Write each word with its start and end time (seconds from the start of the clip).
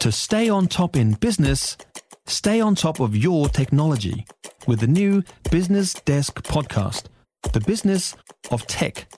To 0.00 0.10
stay 0.10 0.48
on 0.48 0.66
top 0.66 0.96
in 0.96 1.12
business, 1.12 1.76
stay 2.26 2.58
on 2.58 2.74
top 2.74 3.00
of 3.00 3.14
your 3.14 3.50
technology 3.50 4.24
with 4.66 4.80
the 4.80 4.86
new 4.86 5.22
Business 5.50 5.92
Desk 5.92 6.42
podcast, 6.42 7.08
The 7.52 7.60
Business 7.60 8.16
of 8.50 8.66
Tech. 8.66 9.12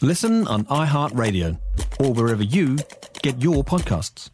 Listen 0.00 0.46
on 0.46 0.66
iHeartRadio 0.66 1.58
or 1.98 2.12
wherever 2.12 2.44
you 2.44 2.78
get 3.22 3.42
your 3.42 3.64
podcasts. 3.64 4.30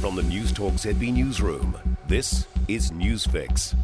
From 0.00 0.16
the 0.16 0.22
Newstalk 0.22 0.80
ZB 0.80 1.12
Newsroom, 1.12 1.76
this 2.08 2.46
is 2.66 2.92
Newsfix. 2.92 3.76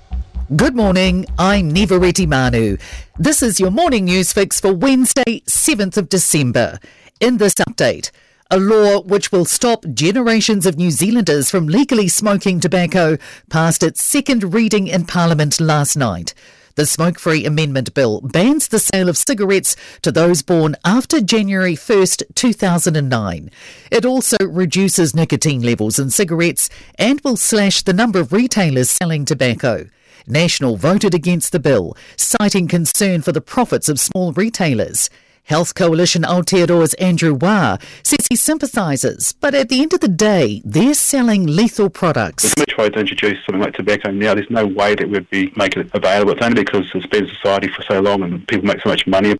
Good 0.57 0.75
morning, 0.75 1.27
I'm 1.39 1.71
Niva 1.75 2.01
Retimanu. 2.01 2.81
This 3.19 3.43
is 3.43 3.61
your 3.61 3.71
morning 3.71 4.07
news 4.07 4.33
fix 4.33 4.59
for 4.59 4.73
Wednesday, 4.73 5.43
7th 5.47 5.99
of 5.99 6.09
December. 6.09 6.79
In 7.21 7.39
this 7.39 7.55
update, 7.55 8.13
a 8.49 8.61
law 8.61 9.01
which 9.01 9.33
will 9.33 9.45
stop 9.45 9.85
generations 9.93 10.67
of 10.67 10.77
New 10.77 10.93
Zealanders 10.93 11.51
from 11.51 11.67
legally 11.67 12.07
smoking 12.07 12.61
tobacco 12.61 13.19
passed 13.51 13.83
its 13.83 14.01
second 14.01 14.55
reading 14.55 14.87
in 14.87 15.05
Parliament 15.05 15.59
last 15.61 15.97
night. 15.97 16.33
The 16.77 16.87
Smoke 16.87 17.19
Free 17.19 17.45
Amendment 17.45 17.93
Bill 17.93 18.21
bans 18.21 18.69
the 18.69 18.79
sale 18.79 19.09
of 19.09 19.19
cigarettes 19.19 19.75
to 20.03 20.13
those 20.13 20.43
born 20.43 20.77
after 20.85 21.21
January 21.21 21.75
1st, 21.75 22.23
2009. 22.37 23.51
It 23.91 24.05
also 24.05 24.37
reduces 24.47 25.13
nicotine 25.13 25.63
levels 25.63 25.99
in 25.99 26.11
cigarettes 26.11 26.71
and 27.01 27.21
will 27.23 27.37
slash 27.37 27.83
the 27.83 27.93
number 27.93 28.21
of 28.21 28.33
retailers 28.33 28.91
selling 28.91 29.25
tobacco. 29.25 29.89
National 30.29 30.77
voted 30.77 31.15
against 31.15 31.51
the 31.51 31.59
bill, 31.59 31.97
citing 32.17 32.69
concern 32.69 33.23
for 33.23 33.33
the 33.33 33.41
profits 33.41 33.89
of 33.89 33.99
small 33.99 34.33
retailers. 34.35 35.11
Health 35.49 35.75
Coalition 35.75 36.25
Aotearoa's 36.25 36.93
Andrew 36.95 37.33
Waa 37.33 37.79
says 38.03 38.27
he 38.29 38.37
sympathises, 38.37 39.33
but 39.41 39.55
at 39.55 39.71
the 39.71 39.81
end 39.81 39.95
of 39.95 40.01
the 40.01 40.07
day, 40.07 40.61
they're 40.63 40.93
selling 40.93 41.47
lethal 41.47 41.89
products. 41.89 42.45
If 42.45 42.59
we 42.59 42.67
tried 42.67 42.93
to 42.93 43.01
introduce 43.01 43.43
something 43.47 43.63
like 43.63 43.73
tobacco 43.73 44.11
now, 44.11 44.35
there's 44.35 44.51
no 44.51 44.67
way 44.67 44.95
that 44.95 45.09
we'd 45.09 45.31
be 45.31 45.51
making 45.57 45.85
it 45.85 45.91
available. 45.95 46.33
It's 46.33 46.43
only 46.43 46.63
because 46.63 46.91
it's 46.95 47.07
been 47.07 47.25
in 47.25 47.35
society 47.35 47.69
for 47.69 47.83
so 47.85 47.99
long 48.01 48.23
and 48.23 48.47
people 48.47 48.67
make 48.67 48.83
so 48.83 48.91
much 48.91 49.07
money. 49.07 49.39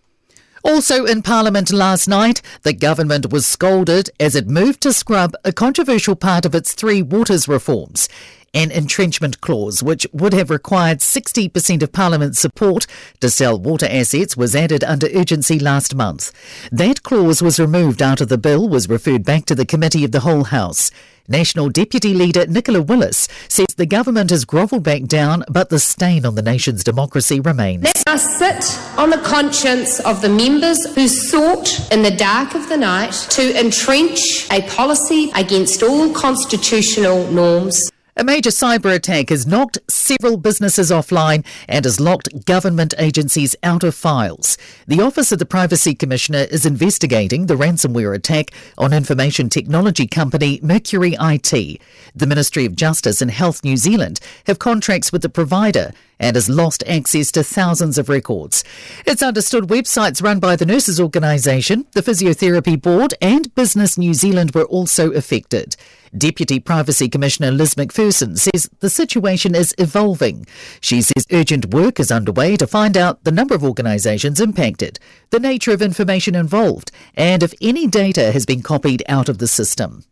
Also 0.63 1.05
in 1.05 1.21
Parliament 1.21 1.71
last 1.71 2.07
night, 2.07 2.41
the 2.63 2.73
government 2.73 3.31
was 3.31 3.45
scolded 3.45 4.09
as 4.19 4.35
it 4.35 4.47
moved 4.47 4.81
to 4.81 4.91
scrub 4.91 5.35
a 5.45 5.53
controversial 5.53 6.15
part 6.15 6.43
of 6.43 6.55
its 6.55 6.73
three 6.73 7.03
waters 7.03 7.47
reforms 7.47 8.09
an 8.53 8.71
entrenchment 8.71 9.41
clause, 9.41 9.83
which 9.83 10.07
would 10.11 10.33
have 10.33 10.49
required 10.49 10.99
60% 10.99 11.83
of 11.83 11.91
Parliament's 11.91 12.39
support 12.39 12.87
to 13.19 13.29
sell 13.29 13.59
water 13.59 13.87
assets, 13.89 14.35
was 14.35 14.55
added 14.55 14.83
under 14.83 15.07
urgency 15.13 15.59
last 15.59 15.95
month. 15.95 16.31
That 16.71 17.03
clause 17.03 17.41
was 17.41 17.59
removed 17.59 18.01
out 18.01 18.21
of 18.21 18.29
the 18.29 18.37
bill, 18.37 18.67
was 18.67 18.89
referred 18.89 19.23
back 19.23 19.45
to 19.45 19.55
the 19.55 19.65
Committee 19.65 20.03
of 20.03 20.11
the 20.11 20.21
Whole 20.21 20.45
House. 20.45 20.91
National 21.29 21.69
Deputy 21.69 22.15
Leader 22.15 22.47
Nicola 22.47 22.81
Willis 22.81 23.27
says 23.47 23.67
the 23.77 23.85
government 23.85 24.31
has 24.31 24.45
grovelled 24.45 24.83
back 24.83 25.03
down, 25.03 25.43
but 25.47 25.69
the 25.69 25.77
stain 25.77 26.25
on 26.25 26.33
the 26.33 26.41
nation's 26.41 26.83
democracy 26.83 27.39
remains. 27.39 27.83
Let 27.83 28.09
us 28.09 28.39
sit 28.39 28.97
on 28.97 29.11
the 29.11 29.19
conscience 29.19 29.99
of 29.99 30.23
the 30.23 30.29
members 30.29 30.83
who 30.95 31.07
sought 31.07 31.91
in 31.91 32.01
the 32.01 32.09
dark 32.09 32.55
of 32.55 32.67
the 32.67 32.77
night 32.77 33.13
to 33.29 33.59
entrench 33.59 34.49
a 34.51 34.63
policy 34.63 35.31
against 35.35 35.83
all 35.83 36.11
constitutional 36.11 37.31
norms. 37.31 37.91
A 38.19 38.23
major 38.25 38.49
cyber 38.49 38.93
attack 38.93 39.29
has 39.29 39.47
knocked 39.47 39.77
several 39.87 40.35
businesses 40.35 40.91
offline 40.91 41.45
and 41.69 41.85
has 41.85 42.01
locked 42.01 42.43
government 42.45 42.93
agencies 42.97 43.55
out 43.63 43.81
of 43.81 43.95
files. 43.95 44.57
The 44.87 44.99
Office 44.99 45.31
of 45.31 45.39
the 45.39 45.45
Privacy 45.45 45.95
Commissioner 45.95 46.45
is 46.51 46.65
investigating 46.65 47.45
the 47.45 47.55
ransomware 47.55 48.13
attack 48.13 48.51
on 48.77 48.91
information 48.91 49.47
technology 49.47 50.05
company 50.05 50.59
Mercury 50.61 51.15
IT. 51.17 51.81
The 52.13 52.27
Ministry 52.27 52.65
of 52.65 52.75
Justice 52.75 53.21
and 53.21 53.31
Health 53.31 53.63
New 53.63 53.77
Zealand 53.77 54.19
have 54.47 54.59
contracts 54.59 55.13
with 55.13 55.21
the 55.21 55.29
provider 55.29 55.93
and 56.19 56.35
has 56.35 56.49
lost 56.49 56.83
access 56.87 57.31
to 57.31 57.43
thousands 57.43 57.97
of 57.97 58.09
records. 58.09 58.63
It's 59.05 59.23
understood 59.23 59.65
websites 59.65 60.21
run 60.21 60.39
by 60.39 60.55
the 60.55 60.65
Nurses 60.65 60.99
Organisation, 60.99 61.85
the 61.93 62.01
Physiotherapy 62.01 62.81
Board, 62.81 63.13
and 63.21 63.53
Business 63.55 63.97
New 63.97 64.13
Zealand 64.13 64.51
were 64.51 64.65
also 64.65 65.11
affected. 65.11 65.75
Deputy 66.17 66.59
Privacy 66.59 67.07
Commissioner 67.07 67.51
Liz 67.51 67.75
MacPherson 67.75 68.37
says 68.37 68.69
the 68.79 68.89
situation 68.89 69.53
is 69.53 69.75
evolving. 69.77 70.47
She 70.81 71.01
says 71.01 71.25
urgent 71.31 71.73
work 71.73 71.99
is 71.99 72.11
underway 72.11 72.57
to 72.57 72.67
find 72.67 72.97
out 72.97 73.23
the 73.23 73.31
number 73.31 73.53
of 73.53 73.63
organisations 73.63 74.41
impacted, 74.41 74.99
the 75.29 75.39
nature 75.39 75.71
of 75.71 75.81
information 75.81 76.35
involved, 76.35 76.91
and 77.15 77.43
if 77.43 77.53
any 77.61 77.87
data 77.87 78.31
has 78.31 78.45
been 78.45 78.63
copied 78.63 79.03
out 79.07 79.29
of 79.29 79.37
the 79.37 79.47
system. 79.47 80.03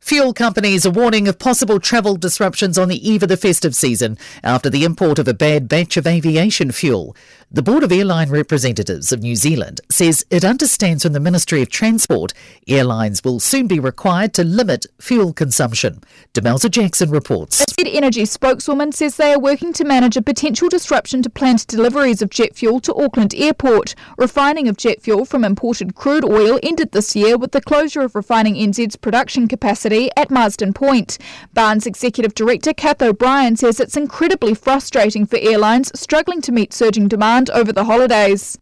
Fuel 0.00 0.32
companies 0.32 0.86
are 0.86 0.90
warning 0.90 1.26
of 1.26 1.38
possible 1.38 1.80
travel 1.80 2.16
disruptions 2.16 2.78
on 2.78 2.88
the 2.88 3.08
eve 3.08 3.22
of 3.24 3.28
the 3.28 3.36
festive 3.36 3.74
season 3.74 4.16
after 4.44 4.70
the 4.70 4.84
import 4.84 5.18
of 5.18 5.26
a 5.26 5.34
bad 5.34 5.68
batch 5.68 5.96
of 5.96 6.06
aviation 6.06 6.70
fuel. 6.70 7.16
The 7.50 7.62
Board 7.62 7.82
of 7.82 7.92
Airline 7.92 8.30
Representatives 8.30 9.12
of 9.12 9.22
New 9.22 9.36
Zealand 9.36 9.80
says 9.90 10.24
it 10.30 10.44
understands 10.44 11.02
from 11.02 11.12
the 11.12 11.20
Ministry 11.20 11.62
of 11.62 11.70
Transport 11.70 12.32
airlines 12.68 13.24
will 13.24 13.40
soon 13.40 13.66
be 13.66 13.80
required 13.80 14.34
to 14.34 14.44
limit 14.44 14.86
fuel 15.00 15.32
consumption. 15.32 16.00
Demelza 16.34 16.70
Jackson 16.70 17.10
reports. 17.10 17.64
A 17.78 17.88
Energy 17.88 18.24
spokeswoman 18.24 18.92
says 18.92 19.16
they 19.16 19.32
are 19.32 19.40
working 19.40 19.72
to 19.72 19.84
manage 19.84 20.16
a 20.16 20.22
potential 20.22 20.68
disruption 20.68 21.22
to 21.22 21.30
planned 21.30 21.66
deliveries 21.66 22.20
of 22.20 22.30
jet 22.30 22.54
fuel 22.56 22.80
to 22.80 22.94
Auckland 22.94 23.34
Airport. 23.34 23.94
Refining 24.18 24.68
of 24.68 24.76
jet 24.76 25.00
fuel 25.00 25.24
from 25.24 25.44
imported 25.44 25.94
crude 25.94 26.24
oil 26.24 26.58
ended 26.62 26.92
this 26.92 27.14
year 27.14 27.38
with 27.38 27.52
the 27.52 27.60
closure 27.60 28.02
of 28.02 28.14
Refining 28.14 28.54
NZ's 28.54 28.96
production 28.96 29.46
capacity 29.46 29.95
at 30.16 30.30
Marsden 30.30 30.72
Point. 30.72 31.18
BARNZ 31.54 31.86
Executive 31.86 32.34
Director 32.34 32.72
Kath 32.72 33.02
O'Brien 33.02 33.56
says 33.56 33.80
it's 33.80 33.96
incredibly 33.96 34.54
frustrating 34.54 35.26
for 35.26 35.38
airlines 35.38 35.90
struggling 35.98 36.40
to 36.42 36.52
meet 36.52 36.72
surging 36.72 37.08
demand 37.08 37.50
over 37.50 37.72
the 37.72 37.84
holidays. 37.84 38.58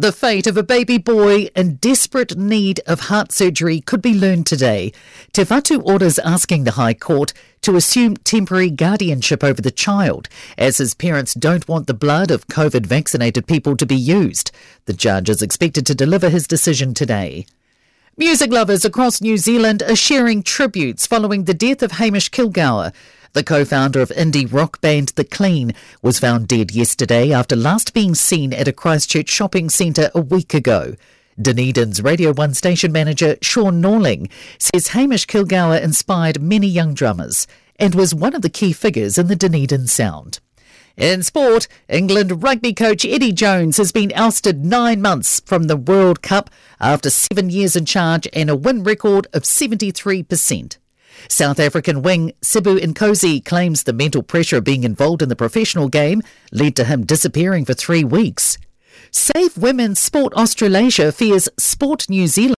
The 0.00 0.12
fate 0.12 0.46
of 0.46 0.56
a 0.56 0.62
baby 0.62 0.96
boy 0.96 1.48
in 1.56 1.74
desperate 1.74 2.36
need 2.36 2.80
of 2.86 3.00
heart 3.10 3.32
surgery 3.32 3.80
could 3.80 4.00
be 4.00 4.14
learned 4.14 4.46
today. 4.46 4.92
Te 5.32 5.42
Whatu 5.42 5.84
Ora's 5.84 6.20
asking 6.20 6.62
the 6.62 6.78
High 6.82 6.94
Court 6.94 7.32
to 7.62 7.74
assume 7.74 8.16
temporary 8.18 8.70
guardianship 8.70 9.42
over 9.42 9.60
the 9.60 9.72
child, 9.72 10.28
as 10.56 10.78
his 10.78 10.94
parents 10.94 11.34
don't 11.34 11.66
want 11.66 11.88
the 11.88 11.94
blood 11.94 12.30
of 12.30 12.46
COVID 12.46 12.86
vaccinated 12.86 13.48
people 13.48 13.76
to 13.76 13.84
be 13.84 13.96
used. 13.96 14.52
The 14.84 14.92
judge 14.92 15.28
is 15.28 15.42
expected 15.42 15.84
to 15.86 15.96
deliver 15.96 16.28
his 16.28 16.46
decision 16.46 16.94
today. 16.94 17.44
Music 18.18 18.50
lovers 18.50 18.84
across 18.84 19.20
New 19.20 19.36
Zealand 19.36 19.80
are 19.84 19.94
sharing 19.94 20.42
tributes 20.42 21.06
following 21.06 21.44
the 21.44 21.54
death 21.54 21.84
of 21.84 21.92
Hamish 21.92 22.32
Kilgour. 22.32 22.92
The 23.32 23.44
co 23.44 23.64
founder 23.64 24.00
of 24.00 24.08
indie 24.08 24.52
rock 24.52 24.80
band 24.80 25.10
The 25.10 25.22
Clean 25.22 25.72
was 26.02 26.18
found 26.18 26.48
dead 26.48 26.72
yesterday 26.72 27.32
after 27.32 27.54
last 27.54 27.94
being 27.94 28.16
seen 28.16 28.52
at 28.52 28.66
a 28.66 28.72
Christchurch 28.72 29.30
shopping 29.30 29.70
centre 29.70 30.10
a 30.16 30.20
week 30.20 30.52
ago. 30.52 30.96
Dunedin's 31.40 32.02
Radio 32.02 32.32
1 32.32 32.54
station 32.54 32.90
manager 32.90 33.36
Sean 33.40 33.80
Norling 33.80 34.28
says 34.58 34.88
Hamish 34.88 35.28
Kilgour 35.28 35.80
inspired 35.80 36.42
many 36.42 36.66
young 36.66 36.94
drummers 36.94 37.46
and 37.76 37.94
was 37.94 38.16
one 38.16 38.34
of 38.34 38.42
the 38.42 38.50
key 38.50 38.72
figures 38.72 39.16
in 39.16 39.28
the 39.28 39.36
Dunedin 39.36 39.86
sound. 39.86 40.40
In 40.98 41.22
sport, 41.22 41.68
England 41.88 42.42
rugby 42.42 42.74
coach 42.74 43.04
Eddie 43.04 43.30
Jones 43.30 43.76
has 43.76 43.92
been 43.92 44.12
ousted 44.16 44.64
nine 44.64 45.00
months 45.00 45.38
from 45.46 45.68
the 45.68 45.76
World 45.76 46.22
Cup 46.22 46.50
after 46.80 47.08
seven 47.08 47.50
years 47.50 47.76
in 47.76 47.84
charge 47.84 48.26
and 48.32 48.50
a 48.50 48.56
win 48.56 48.82
record 48.82 49.28
of 49.32 49.44
73%. 49.44 50.76
South 51.28 51.60
African 51.60 52.02
wing 52.02 52.32
Sbu 52.42 52.80
Nkosi 52.80 53.44
claims 53.44 53.84
the 53.84 53.92
mental 53.92 54.24
pressure 54.24 54.56
of 54.56 54.64
being 54.64 54.82
involved 54.82 55.22
in 55.22 55.28
the 55.28 55.36
professional 55.36 55.88
game 55.88 56.20
led 56.50 56.74
to 56.74 56.84
him 56.84 57.06
disappearing 57.06 57.64
for 57.64 57.74
three 57.74 58.02
weeks. 58.02 58.58
Save 59.12 59.56
Women's 59.56 60.00
Sport 60.00 60.34
Australasia 60.34 61.12
fears 61.12 61.48
Sport 61.56 62.10
New 62.10 62.26
Zealand. 62.26 62.57